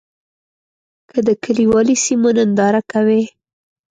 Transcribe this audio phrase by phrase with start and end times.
[1.09, 3.23] که د کلیوالي سیمو ننداره کوې.